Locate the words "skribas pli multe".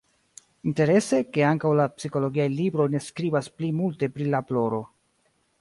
3.11-4.13